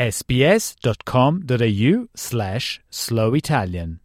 [0.00, 4.00] sbs.com.au slash slow Italian.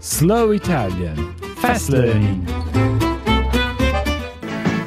[0.00, 1.34] Slow Italian.
[1.60, 2.46] Fast learning.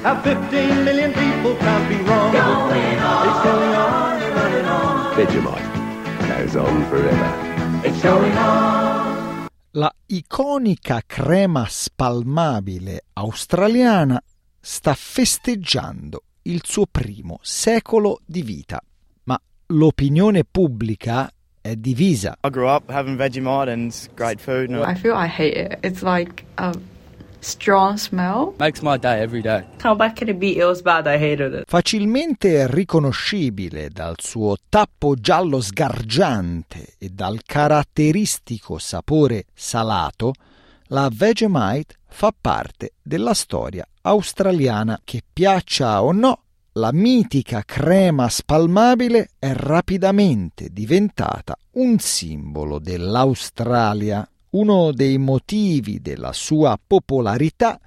[0.01, 2.31] How 15 million people can't be wrong.
[2.33, 3.27] Going on.
[3.27, 5.15] It's going on and on and on.
[5.15, 5.70] Vegemite
[6.27, 7.31] goes on forever.
[7.84, 9.48] It's going on.
[9.73, 14.20] La iconica crema spalmabile australiana
[14.59, 18.81] sta festeggiando il suo primo secolo di vita,
[19.23, 21.29] ma l'opinione pubblica
[21.62, 22.37] è divisa.
[22.43, 24.70] I grew up having Vegemite and it's great food.
[24.71, 25.77] And I feel I hate it.
[25.81, 26.71] It's like a
[27.39, 28.54] strong smell.
[28.59, 29.65] makes my day every day.
[29.84, 30.57] How bad can it be?
[30.57, 31.05] It was bad.
[31.05, 31.63] I hated it.
[31.67, 40.34] Facilmente riconoscibile dal suo tappo giallo sgargiante e dal caratteristico sapore salato,
[40.87, 49.32] la Vegemite fa parte della storia australiana che piaccia o no, la mitica crema spalmabile
[49.40, 54.28] è rapidamente diventata un simbolo dell'Australia.
[54.52, 57.80] Uno dei motivi della sua popolarità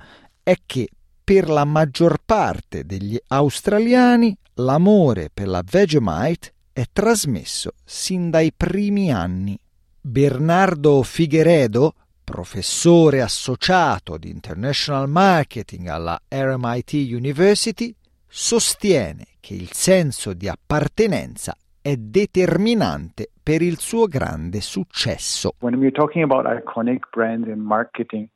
[0.43, 0.89] è che
[1.23, 9.13] per la maggior parte degli australiani l'amore per la Vegemite è trasmesso sin dai primi
[9.13, 9.59] anni.
[10.01, 11.95] Bernardo Figueredo,
[12.31, 17.93] professore associato di International Marketing alla RMIT University,
[18.27, 25.55] sostiene che il senso di appartenenza è determinante per il suo grande successo.
[25.59, 28.29] When we're talking about iconic brands in marketing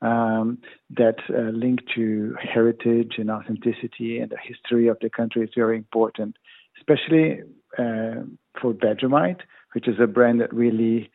[0.00, 0.58] um,
[0.94, 5.76] that uh, link to heritage and authenticity and the history of the country is very
[5.76, 6.36] important,
[6.78, 7.42] especially
[7.76, 8.24] uh,
[8.58, 9.42] for Vegemite,
[9.74, 11.10] which is a brand that really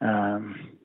[0.00, 0.78] um,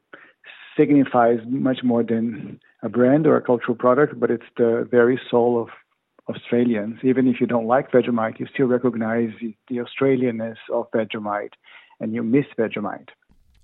[0.77, 5.59] signifies much more than a brand or a cultural product, but it's the very soul
[5.59, 5.69] of
[6.29, 6.99] Australians.
[7.03, 9.31] Even if you don't like Vegemite, you still recognize
[9.67, 11.53] the Australianness of Vegemite
[11.99, 13.09] and you miss Vegemite.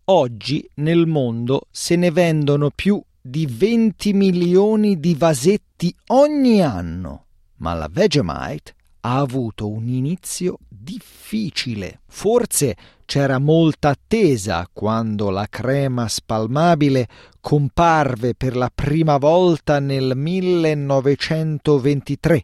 [0.06, 7.26] Oggi nel mondo se ne vendono più di 20 milioni di vasetti ogni anno,
[7.58, 8.74] ma la Vegemite
[9.06, 12.00] ha avuto un inizio difficile.
[12.08, 12.76] Forse
[13.06, 17.08] c'era molta attesa quando la crema spalmabile
[17.42, 22.44] comparve per la prima volta nel 1923,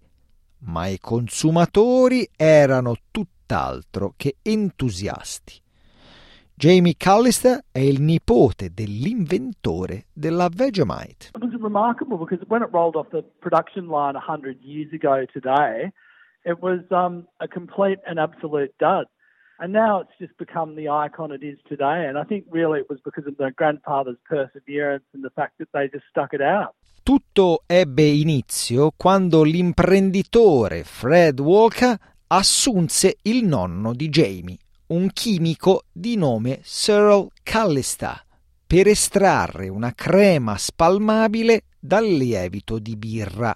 [0.60, 5.54] ma i consumatori erano tutt'altro che entusiasti.
[6.54, 11.30] Jamie Callister è il nipote dell'inventore della Vegemite.
[11.34, 15.94] It was remarkable because when it rolled off the production line 100 years ago today,
[16.46, 19.06] it was um, a complete and absolute dud.
[19.60, 22.06] And now it's just become the icon it is today.
[22.08, 25.68] And I think really it was because of their grandfather's perseverance and the fact that
[25.74, 26.76] they just stuck it out.
[27.04, 34.58] Tutto ebbe inizio quando l'imprenditore Fred Walker assunse il nonno di Jamie,
[34.88, 38.24] un chimico di nome Cyril Callister,
[38.66, 43.54] per estrarre una crema spalmabile dal lievito di birra.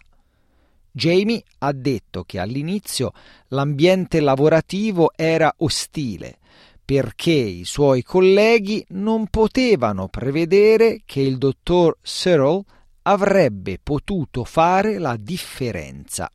[0.96, 3.14] Jamie ha detto che all'inizio
[3.48, 6.38] l'ambiente lavorativo era ostile
[6.86, 12.64] perché i suoi colleghi non potevano prevedere che il dottor Cyril
[13.04, 16.30] avrebbe potuto fare la differenza.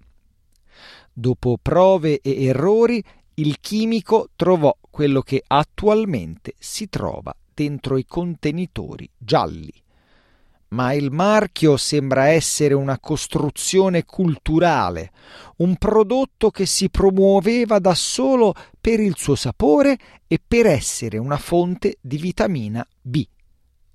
[1.13, 3.03] Dopo prove e errori,
[3.35, 9.73] il chimico trovò quello che attualmente si trova dentro i contenitori gialli
[10.71, 15.13] ma il marchio sembra essere una costruzione culturale,
[15.57, 21.39] un prodotto che si promuoveva da solo per il suo sapore e per essere una
[21.39, 23.27] fonte di vitamina B,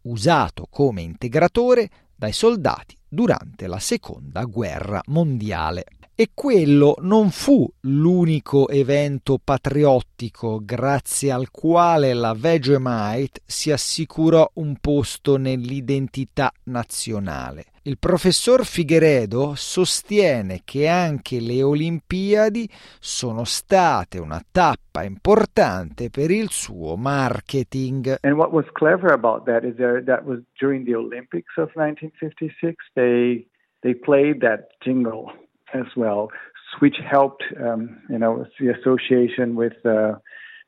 [0.04, 5.86] usato come integratore dai soldati durante la seconda guerra mondiale.
[6.16, 14.76] E quello non fu l'unico evento patriottico grazie al quale la Vegemite si assicurò un
[14.80, 17.66] posto nell'identità nazionale.
[17.86, 22.70] Il professor Figueredo sostiene che anche le Olimpiadi
[23.00, 28.18] sono state una tappa importante per il suo marketing.
[28.22, 32.76] And what was clever about that is there, that was during the Olympics of 1956,
[32.94, 33.48] they,
[33.82, 35.32] they played that jingle
[35.74, 36.32] as well.
[36.80, 40.14] which helped, um, you know, the association with uh,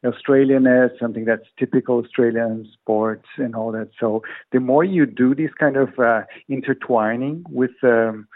[0.03, 3.89] Australianness, something that's typical Australian sports and all that.
[3.99, 4.21] So
[4.51, 8.27] the more you do this kind of uh, intertwining with um,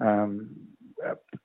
[0.00, 0.48] um,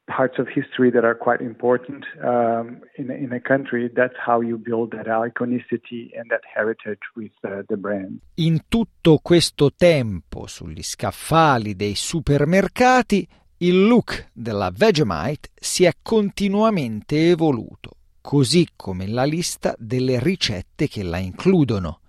[0.07, 4.57] parts of history that are quite important um, in, in a country, that's how you
[4.57, 8.19] build that iconicity and that heritage with uh, the brand.
[8.35, 13.27] In tutto questo tempo sugli scaffali dei supermercati,
[13.63, 21.01] il look della Vegemite si è continuamente evoluto, così come la lista delle ricette che
[21.01, 22.01] la includono.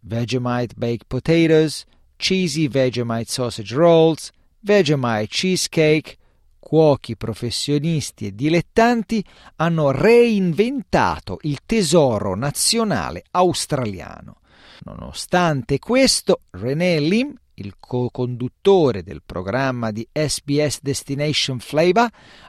[0.00, 1.84] Vegemite baked potatoes,
[2.14, 6.18] cheesy Vegemite sausage rolls, Vegemite cheesecake,
[6.60, 9.24] cuochi professionisti e dilettanti
[9.56, 14.36] hanno reinventato il tesoro nazionale australiano.
[14.84, 22.08] Nonostante questo, René Lim, il co-conduttore del programma di SBS Destination Flavor,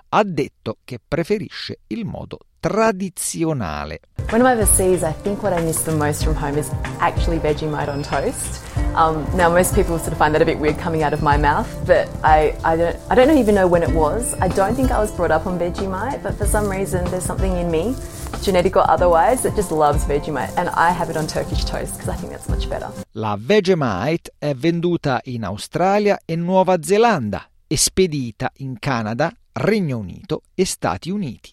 [0.09, 3.99] ha detto che preferisce il modo tradizionale.
[4.31, 6.69] When I'm overseas, I think what I miss the most from home is
[6.99, 8.82] actually Vegemite on toast.
[8.95, 11.35] Um, now, most people sort of find that a bit weird coming out of my
[11.35, 14.35] mouth, but I, I, don't, I don't even know when it was.
[14.39, 17.57] I don't think I was brought up on Vegemite, but for some reason, there's something
[17.57, 17.95] in me,
[18.43, 22.09] genetic or otherwise, that just loves Vegemite, and I have it on Turkish toast because
[22.09, 22.91] I think that's much better.
[23.13, 30.41] La Vegemite è venduta in Australia e Nuova Zelanda e spedita in Canada, Regno Unito
[30.53, 31.51] e Stati Uniti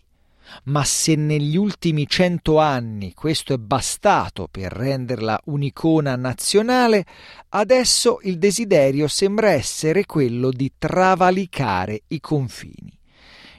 [0.64, 7.04] ma se negli ultimi cento anni questo è bastato per renderla un'icona nazionale,
[7.50, 12.92] adesso il desiderio sembra essere quello di travalicare i confini.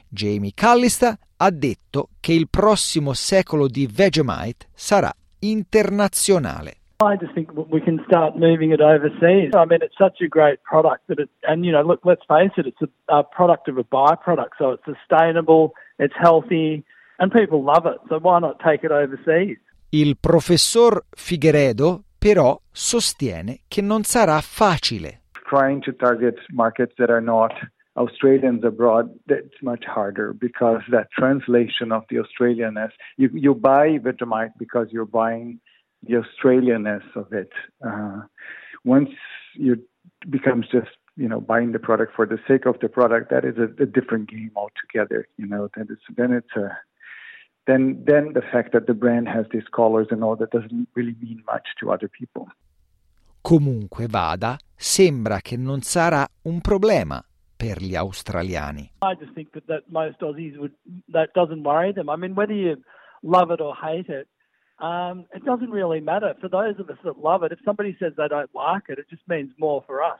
[0.08, 6.76] Jamie Callister ha detto che il prossimo secolo di Vegemite sarà internazionale.
[7.02, 9.50] I just think we can start moving it overseas.
[9.56, 12.52] I mean, it's such a great product that it, and you know, look, let's face
[12.58, 16.84] it, it's a, a product of a byproduct, so it's sustainable, it's healthy,
[17.20, 18.00] and people love it.
[18.10, 19.58] So why not take it overseas?
[19.94, 25.22] Il professor Figueredo però sostiene che non sarà facile.
[25.48, 27.52] Trying to target markets that are not
[27.96, 34.54] Australians abroad, that's much harder because that translation of the Australianness, you, you buy Vegemite
[34.58, 35.60] because you're buying
[36.04, 37.52] the Australianness of it.
[37.86, 38.22] Uh,
[38.86, 39.10] once
[39.56, 39.78] you
[40.30, 40.90] becomes just
[41.22, 43.86] you know buying the product for the sake of the product, that is a, a
[43.86, 45.28] different game altogether.
[45.38, 46.68] You know, then it's then it's a
[47.68, 51.16] then then the fact that the brand has these colors and all that doesn't really
[51.22, 52.48] mean much to other people.
[53.42, 57.24] Comunque vada, sembra che non sarà un problema
[57.56, 58.92] per gli australiani.
[59.02, 60.74] I just think that, that most Aussies would
[61.10, 62.10] that doesn't worry them.
[62.10, 62.78] I mean, whether you
[63.22, 64.28] love it or hate it,
[64.82, 66.34] um, it doesn't really matter.
[66.42, 69.06] For those of us that love it, if somebody says they don't like it, it
[69.10, 70.20] just means more for us.